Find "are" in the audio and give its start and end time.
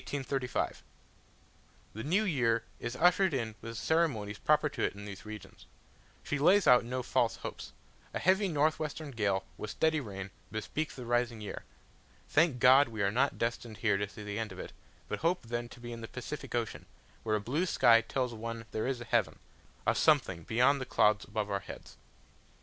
13.03-13.11